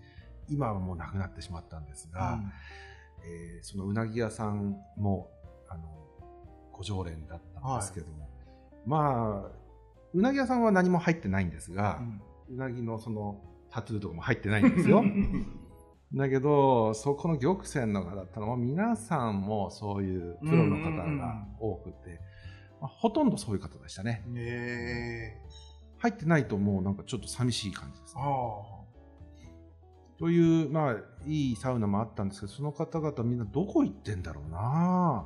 [0.49, 2.39] 今はもうなくなってしまったんですが、
[3.26, 5.30] えーそのうなぎ屋さんも
[5.69, 5.84] あの
[6.73, 8.30] ご常連だったんですけども、
[8.86, 9.52] まあ
[10.13, 12.02] うなぎ屋さんは何も入ってないんですが、
[12.49, 15.04] うなぎのそのタトゥーとかも入ってないんですよ
[16.13, 22.19] だけどそこの玉泉の方だったのは皆さんもそういうプロの方が多くて、
[22.80, 24.38] まあほとんどそういう方でしたねうん。
[24.38, 28.19] ええ入ってないともうなんかちょっと寂しい感じですー。
[28.19, 28.84] ねあ
[30.19, 30.95] という、まあ、
[31.26, 35.26] いいサウナもあったんですけど、その方々みんなどこ行ってんだろうな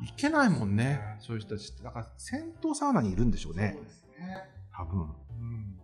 [0.00, 1.82] 行けないもんね、そういう人たちって。
[1.82, 3.60] だから、銭湯サウナにいるんでしょうあ。
[3.60, 4.36] ねそう、ですね。
[4.72, 5.00] 多分。
[5.00, 5.80] うん。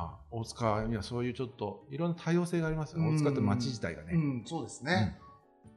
[0.00, 4.12] まあ、大塚にはそういうちょっと、いろんな多様性がありますよ、うん大塚って街自体がね。
[4.14, 5.18] うん、そうですね。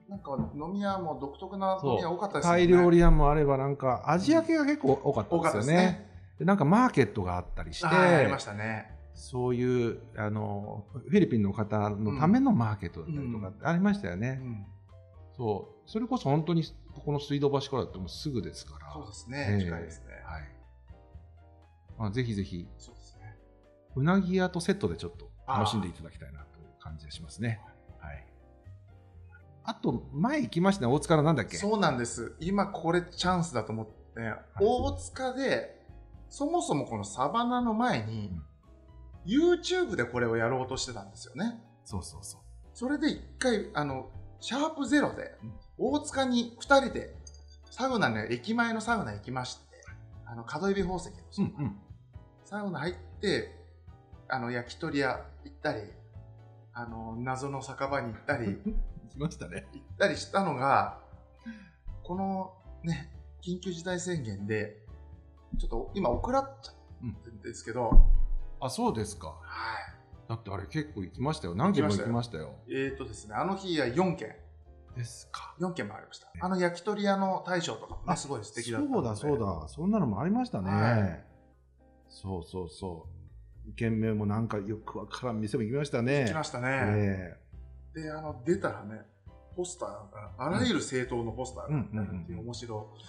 [0.10, 2.64] なんか飲み屋も独特な飲み屋多かったですタね。
[2.64, 5.84] イ料理屋もあれば、なんか、アジア系が結構多かったですよね。
[5.84, 6.10] ですね。
[6.40, 8.92] でなんか、マーケットがあったりして、はい、ありましたね。
[9.16, 14.40] そういう、あの、フィリピンの方のためのマーケットだったりとかありましたよね。
[14.42, 14.66] うん。
[15.38, 16.64] そう、それこそ本当に
[16.96, 18.92] ここの水道橋からだってもうすぐですから。
[18.92, 19.58] そうですえね。
[19.62, 20.06] え近いですね。
[20.26, 20.44] はい。
[21.98, 22.92] まあ、ぜひぜひ、そ
[23.96, 27.62] うなぎ屋とセットでちょっと楽しんでいただきたいなという感じがしますね。
[28.00, 28.26] はい。
[29.64, 31.58] あと、前行きましたね、大塚のなんだっけ？
[31.58, 32.36] そうなんです。
[32.40, 33.94] 今これチャンスだと思って、
[34.60, 35.82] 大塚で、
[36.30, 38.32] そもそもこのサバナの前に、
[39.26, 41.62] YouTube でこれをやろうとしてたんですよね。
[41.86, 42.42] そうそうそう。
[42.74, 47.16] それで一回、あの、シャープゼロでうん、大塚に二人で、
[47.72, 49.62] サウナの駅前のサウナ行きまして、
[50.26, 51.78] あの、角指宝石の、うんうん。
[52.44, 53.63] サウナ入って、
[54.34, 55.82] あの、焼き鳥屋行ったり、
[56.74, 59.68] あの、謎の酒場に行ったり、 行きましたね。
[59.72, 61.00] 行ったりしたのが、
[62.02, 63.12] このね、
[63.44, 64.88] 緊急事態宣言で、
[65.60, 66.76] ちょっと今、遅らっちゃっ
[67.22, 67.92] てるんですけど、
[68.60, 69.38] あ、そうですか。
[69.40, 70.28] はい。
[70.28, 71.54] だってあれ結構行きましたよ。
[71.54, 72.56] 何軒も行きましたよ。
[72.68, 74.36] えーとですね、あの日は4軒、
[74.96, 75.54] ですか。
[75.60, 76.32] 4軒もありました。
[76.40, 79.68] あの焼き鳥屋の大将とかもね、あすごい素敵だったそうだそうだ。
[79.68, 80.72] そんなのもありましたね。
[80.72, 81.26] はい
[82.10, 83.13] そうそうそう。
[83.76, 86.26] 店名もなんかよくわからん店も行きましたね。
[86.28, 86.68] 来ましたね。
[86.70, 87.38] え
[87.96, 89.02] で、あの、出たらね、
[89.56, 93.04] ポスターが、あらゆる政党のポスターがあるっていう面白え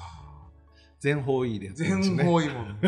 [1.00, 2.24] 全方位でやってるんです全ね。
[2.24, 2.70] 方位もん。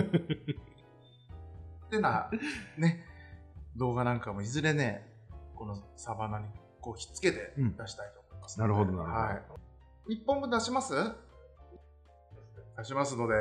[1.86, 2.30] ってな、
[2.78, 3.04] ね、
[3.76, 5.10] 動画なんかもいずれね、
[5.54, 6.46] このサバナに
[6.80, 9.32] こうひっつけてうん出したいと思います、なるほどなるほどは
[10.08, 10.14] い。
[10.14, 10.94] 一本分出します？
[12.78, 13.34] 出しますので、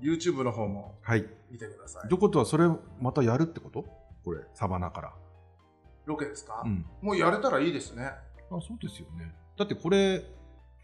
[0.00, 1.26] YouTube の方もはい。
[1.50, 2.20] 見てくださいという。
[2.20, 2.68] ことはそれ
[3.00, 3.84] またやるってこと？
[4.24, 5.12] これ、サバナから。
[6.06, 6.84] ロケですか、うん。
[7.02, 8.04] もうやれたらいいですね。
[8.50, 9.34] あ、そうですよね。
[9.56, 10.24] だってこれ、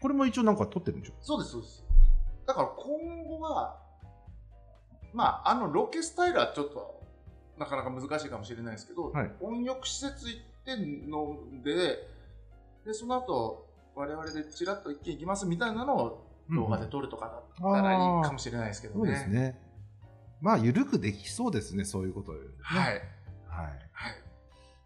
[0.01, 1.13] これも一応なんか撮ってるんでしょ？
[1.21, 1.83] そうです、そうです。
[2.45, 3.79] だから今後は、
[5.13, 7.01] まあ、あのロケスタイルはちょっと
[7.57, 12.07] なかなか難しいかもしれないですけど、はい温浴施設行って飲んで、
[12.85, 19.11] で、その後、我々でちらっと一軒行きますみたいなのを動画で撮るとかだったらいいかもしれないですけどそうね。
[19.11, 19.59] ですね。
[20.41, 22.85] まあ、ゆるくできそうですね、そういうことよりねはい。
[22.87, 22.95] はい。
[22.95, 23.77] はい。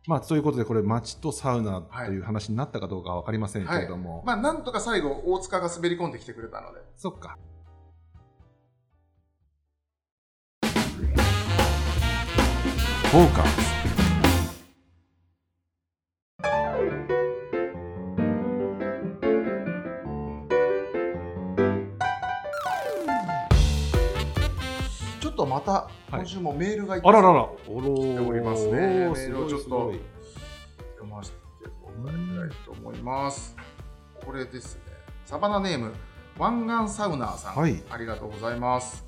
[0.08, 6.82] まあ、ということで、これ、街とサウナという話になったかどうかは分かりませんけれども、まあ、なんとか最後、大塚が滑り込んできてくれたので。
[6.96, 7.38] そっか。
[13.12, 13.71] フォーカス。
[25.66, 29.94] また、今週もメールがいあららら、おろ来ておりますねメールをちょっと
[30.94, 31.38] 読ませて
[32.00, 33.56] もらいたいと思います。
[34.26, 34.82] これですね。
[35.26, 35.94] サバナネーム、
[36.40, 39.06] 湾岸サウナーさん、はいありがとうございます。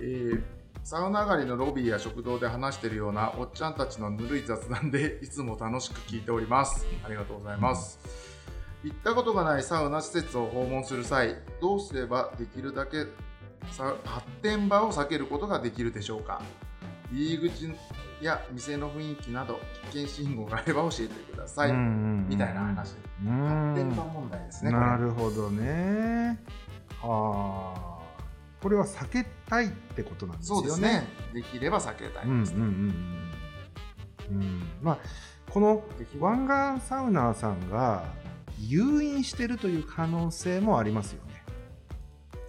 [0.00, 0.42] えー
[0.84, 6.84] サウナ上がりのロビーや食堂で話しているようなおっちゃんたちのぬるい雑談でいつも楽しく聞いております。
[7.04, 8.00] ありがとうございます。
[8.82, 13.08] 行ったことがないサウナ施設を訪問する際、どうすればできるだけさ
[14.04, 16.42] 発展場を避けることができるでしょうか？
[17.12, 17.70] 入り口
[18.20, 22.94] や店の雰囲気など危険信号があれば教えてください、みたいな話
[23.24, 26.38] う発ん展場問題ですねなるほどね。
[27.00, 28.02] はあ。
[28.62, 30.68] これは避けたいってことなんですよね。
[30.68, 32.68] そうですねできれば避けたいです、うんうん
[34.30, 34.40] うんうん。
[34.40, 34.98] うん、まあ
[35.50, 35.82] この
[36.80, 38.04] サウナーさんが
[38.58, 41.31] 誘引してるという可能性もありますよね。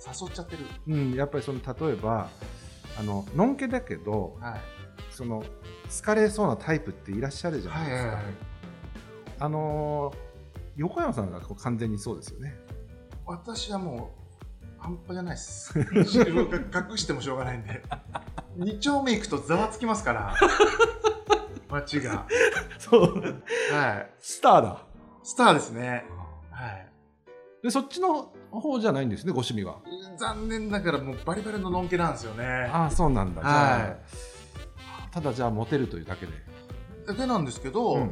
[0.05, 0.65] 誘っちゃってる。
[0.87, 2.29] うん、やっぱりその例えば
[2.99, 4.61] あののんけだけどはい。
[5.09, 5.43] その
[5.95, 8.07] 好かれそうなタイプっていらっしゃるじゃないですか。
[8.09, 8.33] はいはいはい。
[9.39, 10.33] あのー
[10.75, 12.55] 横山さんがこう完全にそうですよね。
[13.25, 14.11] 私はも
[14.79, 15.77] う半端じゃないです。
[15.77, 17.83] 隠してもしょうがないんで。
[18.57, 20.35] 2丁目行くとざわつきますから。
[21.69, 22.25] 街が。
[22.79, 23.21] そう。
[23.71, 24.09] はい。
[24.19, 24.85] スターだ。
[25.21, 26.05] スターですね。
[26.49, 26.87] はい。
[27.61, 29.77] でそっちの方じゃないんですね、ご趣味は。
[30.17, 33.41] 残念ながらもうバリバリののんけなんですよねああ、そうなんだ。
[33.41, 33.97] はい
[35.11, 36.31] ただじゃあモテるというだけで。
[37.05, 38.11] だけなんですけど、うん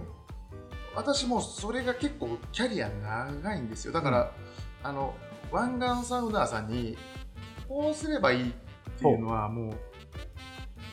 [0.93, 4.31] 私もそれが結構キャリア長いんですよだから、
[4.83, 5.15] あの
[5.51, 6.97] 湾岸サウナーさんに
[7.67, 8.53] こうすればいいっ
[8.99, 9.73] ていうのはも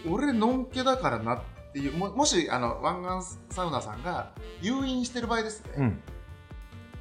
[0.06, 1.40] う俺のんけだからなっ
[1.72, 4.30] ていうももしあの湾岸サウナーさんが
[4.60, 6.00] 誘引してる場合ですね、うん。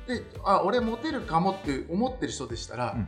[0.07, 3.01] であ俺モテるかもって思ってる人でしたら、うん。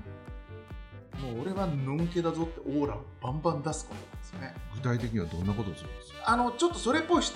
[1.34, 4.56] もう俺はのんけだぞってオーラをバンバン出すことなんですよね。
[4.76, 6.32] 具体的にはどんなことをするんですか？
[6.32, 7.36] あのちょっとそれっぽい人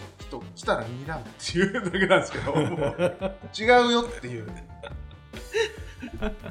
[0.55, 2.65] 来たら睨むっていうだけなんですけど違
[3.87, 4.47] うよっていう。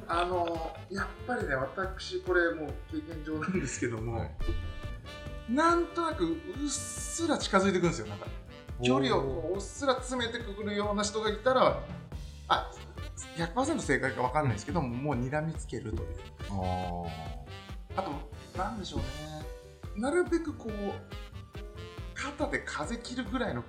[0.08, 4.30] あのやっぱりね私これもう経験上なんですけども、はい。
[5.50, 8.26] なんとなくうっすら近づいてくるんですよなんか。
[8.82, 11.80] 距離をうっすら詰めてくるような人がいたら
[12.48, 12.70] あ
[13.36, 16.08] 100%正解か分かんないですけども、もう睨みつけるという
[17.96, 19.04] あとなんでしょうね
[19.96, 20.72] なるべくこう
[22.14, 23.62] 肩で風切るぐらいの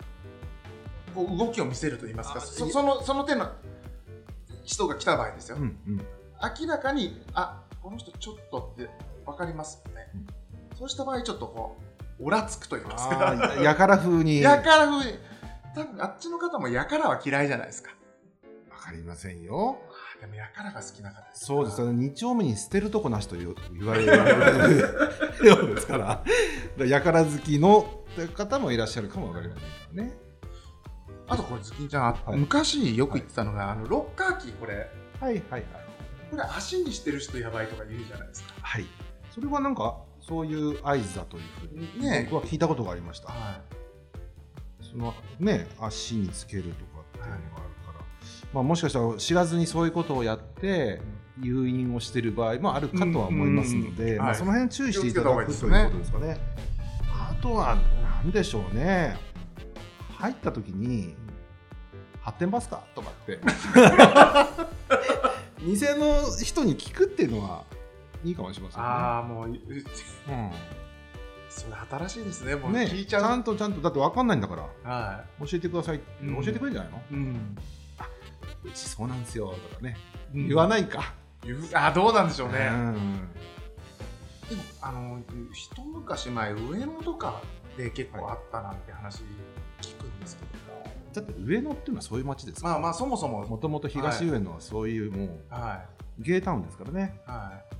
[1.13, 3.51] こう動きを見せると言いますかそのその手の
[4.63, 5.97] 人が来た場合ですよ、うんうん。
[6.59, 8.89] 明らかにあこの人ちょっとって
[9.25, 10.43] 分かりますよね、うん
[10.75, 11.77] そうした場合ちょっとこ
[12.19, 15.17] うオラつくと言いますかやから風にやから風に
[15.75, 17.91] 多分あっちの方もやからは嫌いじゃないですか
[18.83, 19.79] かりませんよ。
[20.17, 22.07] あでもやからが好きな方ですそうですよね。
[22.07, 26.05] 2丁目に捨てるとこなしと言う言われるようですから。
[26.07, 26.23] だか
[26.77, 28.03] らやから好きの
[28.35, 30.17] 方もいらっしゃるかもわかりませんからね。
[31.27, 34.89] あとこれズキンちゃん、あはい昔よく言ってたのが、あのロッカーキーこれ。
[35.19, 35.63] はいはいはい。
[36.29, 38.53] これ足にしてる人やばいとか言うじゃないですか。
[38.61, 38.85] はい。
[39.33, 43.61] それはなんかそういう合図だというふうにね僕は聞いたことがありました、は
[44.81, 47.72] そのね足につけるとかっていうのがある
[48.53, 51.01] まあ、もしかしたら知らずにそういうことをやって
[51.41, 56.37] 誘引をしている場合もあるかとは思いますので、まあ、その辺注意していただくということですかね。
[57.09, 57.77] あとは
[58.23, 59.17] 何でしょうね。
[60.17, 61.15] 入った時に
[62.21, 63.39] 「発展バスか?」とかって。
[65.59, 67.63] 店の人に聞くっていうのは
[68.23, 68.85] いいかもしれませんね。
[68.85, 69.57] ああもううん。
[71.49, 71.73] それ
[72.07, 72.71] 新しいですねもう。
[72.71, 76.35] ね、ちゃんとちゃんとだって分かんないんだからは教えてくださいうん。
[76.43, 76.97] 教えてくれるんじゃないの？
[76.97, 77.57] い、うん、
[78.63, 79.97] うちそうなんですよとかね、
[80.33, 80.47] うん。
[80.47, 82.93] 言わないか、言うあーどうなんでしょうね、うん。
[84.49, 87.41] でもあの一昔前上野とか
[87.77, 89.23] で結構あったなんて話
[89.81, 92.73] 聞くんですけども、だって上野っていうのはそういう街ですから。
[92.73, 93.45] まあまあそもそも。
[93.45, 95.85] もともと東上野はそういうもうは
[96.19, 97.19] ゲータウンですからね。
[97.27, 97.75] いはい。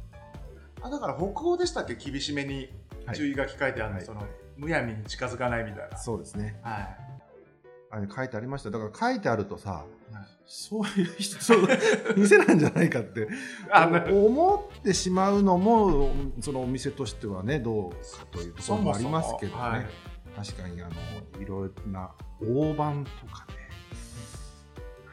[0.81, 1.95] あだから北欧でしたっけ？
[1.95, 2.69] 厳しめに
[3.05, 4.05] はい注意書き書いてあるの、はい。
[4.05, 4.23] その
[4.57, 5.97] むやみに近づかないみたいな。
[5.97, 6.59] そうですね。
[6.63, 6.97] はい。
[7.91, 8.71] あれ書いてありました。
[8.71, 9.85] だから書いてあるとさはい
[10.55, 11.55] そういう人
[12.15, 13.27] 店なんじゃないかって。
[14.11, 16.11] 思ってしまうのも
[16.41, 17.97] そのお店としてはねどうか
[18.29, 19.59] というところもありますけどね。
[19.59, 19.85] はい。
[20.35, 23.53] 確かにあのいろいろな大判とかね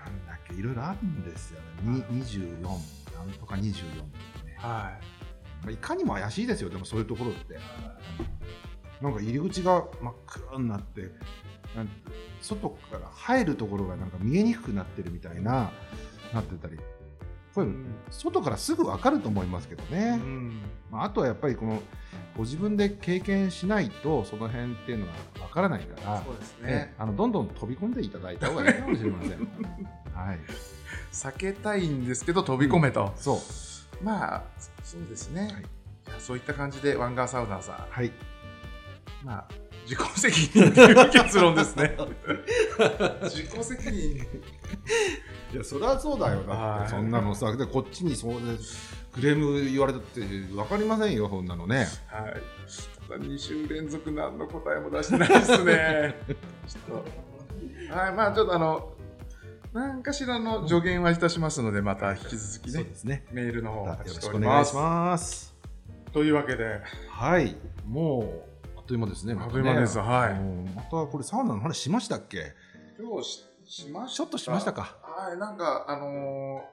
[0.05, 2.05] なんだっけいろいろあるんですよね。
[2.11, 4.98] に24なんとか24ってね、は
[5.62, 5.64] い。
[5.64, 7.59] まあ、いかにも怪しいですよでもそういうところって。
[9.00, 11.11] なんか入り口が真っ黒になって
[12.40, 15.70] 外から入るところがなんか見えにくくなってるみたいな
[16.33, 16.78] なってたり。
[17.54, 17.66] これ
[18.11, 20.61] 外からすぐ分かると思いますけどうね、ん。
[20.90, 21.83] まあ、あとはやっぱりこの
[22.37, 26.66] ご自分で経験しないとその辺っていうのは分からないからそうですね。
[26.72, 29.30] ねあのどんどん飛び込んでいただいた方がいいかもしれません。
[30.14, 30.38] はい、
[31.12, 33.40] 避けたいんですけど飛び込めと、そ
[34.00, 34.42] う、まあ
[34.83, 35.64] そうですね、はい。
[36.18, 37.76] そういった感じでワンガーサウナーさん。
[37.90, 38.12] はい、
[39.24, 39.48] まあ
[39.90, 41.96] 自己責任という結論ですね。
[43.24, 44.16] 自己責任。
[45.53, 46.44] いやそりゃそうだよ。
[46.44, 46.81] だはい。
[46.83, 48.38] ってそんなのさでこっちにそうで
[49.12, 51.88] クレーム言われたって分かりませんよそんなのね。
[52.07, 52.35] はい。
[53.09, 56.14] ただ2週連続何の答えも出してないですね。
[56.68, 57.03] ちょっ
[57.88, 57.92] と。
[57.92, 58.92] はいまあちょっとあの
[59.72, 63.24] 何かしらの助言はいたしますのでまた引き続きねね。
[63.33, 65.53] メールの方よろしくお願いします。
[66.12, 66.81] というわけで。
[67.09, 67.57] はい。
[67.88, 68.49] もう
[68.90, 69.96] という間ですねあっという間です。
[69.98, 70.35] またはい
[70.74, 72.55] またこれサウナの話しましたっけ？
[72.98, 73.44] 今日し
[73.85, 74.16] しました。
[74.16, 74.96] ちょっとしましたか。
[75.00, 76.07] はいなんかあの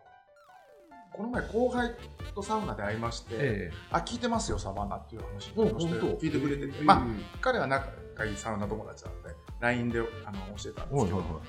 [0.03, 0.07] ー
[1.15, 1.95] この前後輩
[2.35, 5.93] とサウナで会いまして、えあ聞いてますよサバナっていう話おをして。
[5.93, 7.05] 聞いてくれてて、えまあ
[7.39, 11.41] 彼は仲がいいサウナ友達なので LINE であの教えたんですけど、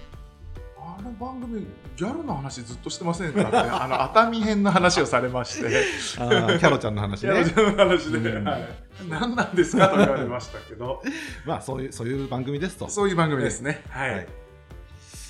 [0.96, 5.68] あの番組ギャルの話ずっとしてませんかって あの熱海編の話をされまして。
[5.68, 7.33] キャロちゃんの話ね。
[7.35, 8.44] ギャルちゃんの話で、うん。
[8.44, 8.68] はい、
[9.09, 11.03] 何なんですかと言われましたけど。
[11.44, 12.88] まあそういうそういう番組ですと。
[12.88, 13.83] そういう番組ですね。
[13.90, 14.27] はい、はい。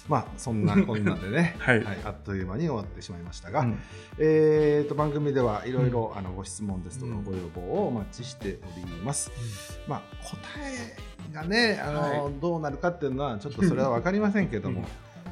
[0.08, 1.84] まあそんなこんなんでね、はい。
[2.04, 3.78] あっという間に終わってしまいましたが、うん。
[4.18, 7.24] えー、と番組ではいろいろあのご質問ですとかうん。
[7.24, 9.30] ご要望をお待ちしております。
[9.86, 14.86] まあ、答えがねあの、はどうなるかっていうのはちょっとそれは分かりませんけども、うん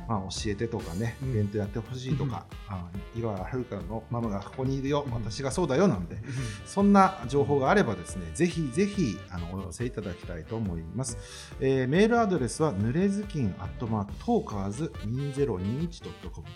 [0.09, 1.31] まあ、教えてとかね、うん。
[1.31, 6.16] イベントやってほしいとか、あ岩原遥香のママがここにいるよ、私がそうだよなんて、
[6.64, 11.19] そんな情報があればですね、ぜひぜひあのお寄せいただきたいと思います。
[11.61, 16.47] えーメールアドレスはぬれずきんアットマークトーカーズ 2021.com、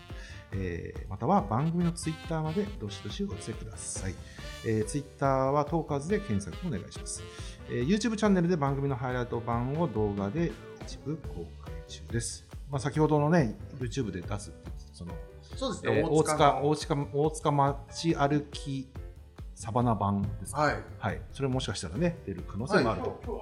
[0.52, 4.14] えーまたは番組のツイッターまでどしどしお寄せください。
[4.64, 7.22] えー、ツイッターはトーカーズで検索お願いします、
[7.70, 10.52] えー YouTube チャンネルで番組のハイライト版を動画で
[10.86, 11.59] 一部公開
[11.90, 12.46] 中です。
[12.70, 14.52] まあ、先ほどのね、YouTube で出す
[14.92, 15.12] その
[15.56, 16.68] そうですね、えー大塚の。
[16.68, 18.88] 大塚大塚町歩き
[19.56, 20.76] サバナ版ですか、はい。
[20.98, 23.34] はい、それもしかしたらね出る可能性もあると、今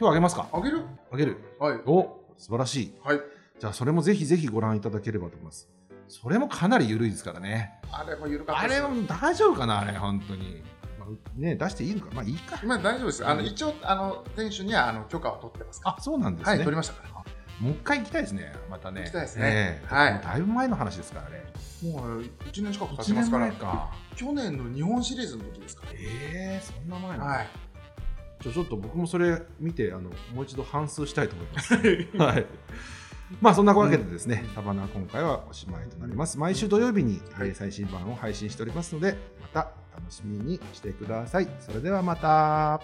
[0.00, 0.48] 今日あげますか？
[0.50, 0.82] 日あげる。
[1.12, 1.36] あげる。
[1.60, 1.80] はい。
[1.84, 2.94] お素晴らしい。
[3.04, 3.20] はい。
[3.60, 5.68] じゃあそれもぜひぜひご覧いただければと思います。
[6.08, 7.78] それもかなり緩いですからね。
[7.92, 9.80] あれも緩かったあれも大丈夫かな？
[9.80, 10.62] あれ本当に、
[10.98, 12.58] まあ、ね出していいのかまあいいか。
[12.66, 13.26] まあ大丈夫です。
[13.26, 15.96] あのうん一応あの店主にはあの許可を取ってますから。
[15.98, 17.21] あそうなんですはい、ね、取りましたから。
[17.60, 21.42] もう一回行きたいですねまたね行きたいですねええはいだいぶ前の話ですからね
[21.82, 23.46] もう一年近く経1年ちますから。
[23.48, 27.24] 前か去年の日本シリーズの時ですかええそんな前ら。
[27.24, 27.48] の、はい。
[28.40, 31.74] じゃあちょっと僕もそれ見てあのもう一度反数したいと思います。
[31.74, 32.46] はい。
[33.40, 36.38] まあそんなわけでですね、サバナ今回はおしまいとなります。
[36.38, 41.48] 毎週土曜日に、はいえー最新版を配信しておりますので、また楽しみにしてください。
[41.60, 42.80] それではまた。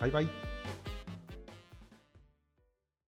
[0.00, 0.51] バイバイ。